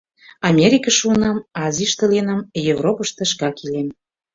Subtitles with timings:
[0.49, 2.41] Америкыш шуынам, Азийыште лийынам,
[2.73, 3.87] Европышто шкак илем.